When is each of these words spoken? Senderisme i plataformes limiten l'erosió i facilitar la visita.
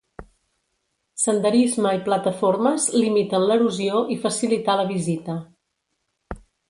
Senderisme 1.23 1.91
i 1.97 2.01
plataformes 2.07 2.87
limiten 2.95 3.45
l'erosió 3.51 4.01
i 4.17 4.19
facilitar 4.27 4.79
la 4.81 4.87
visita. 4.95 5.37